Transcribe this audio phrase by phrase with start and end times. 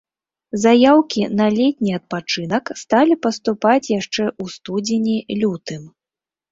[0.61, 5.83] Заяўкі на летні адпачынак сталі паступаць яшчэ ў студзені-лютым.